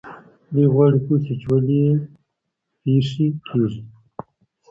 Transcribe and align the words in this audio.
دوی 0.53 0.65
غواړي 0.73 0.99
پوه 1.05 1.17
سي 1.23 1.33
چې 1.39 1.45
ولې 1.51 1.83
پېښې 2.81 3.27
کیږي. 3.47 3.81